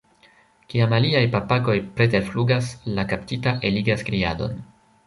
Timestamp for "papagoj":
1.35-1.75